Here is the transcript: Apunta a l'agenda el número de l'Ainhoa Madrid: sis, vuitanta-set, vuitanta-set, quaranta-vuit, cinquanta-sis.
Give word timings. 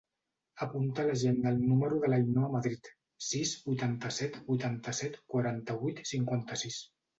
Apunta 0.65 1.03
a 1.03 1.03
l'agenda 1.09 1.51
el 1.55 1.59
número 1.73 1.99
de 2.05 2.09
l'Ainhoa 2.11 2.49
Madrid: 2.55 2.89
sis, 3.27 3.53
vuitanta-set, 3.69 4.41
vuitanta-set, 4.51 5.23
quaranta-vuit, 5.37 6.05
cinquanta-sis. 6.17 6.83